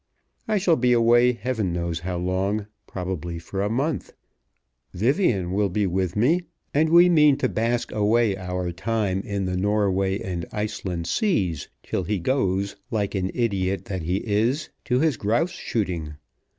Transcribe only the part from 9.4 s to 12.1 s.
the Norway and Iceland seas, till